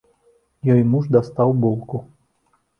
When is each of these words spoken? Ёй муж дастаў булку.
Ёй 0.77 0.81
муж 0.95 1.05
дастаў 1.17 1.55
булку. 1.63 2.05